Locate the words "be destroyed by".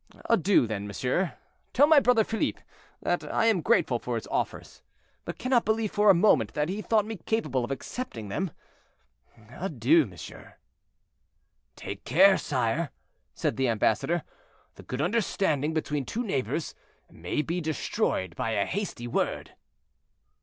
17.43-18.53